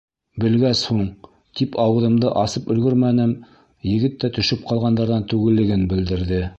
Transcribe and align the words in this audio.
Белгәс 0.43 0.79
һуң, 0.91 1.03
тип 1.59 1.77
ауыҙымды 1.83 2.31
асып 2.45 2.73
өлгөрмәнем, 2.77 3.37
егет 3.93 4.19
тә 4.25 4.35
төшөп 4.39 4.69
ҡалғандарҙан 4.73 5.33
түгеллеген 5.35 5.91
белдерҙе. 5.95 6.47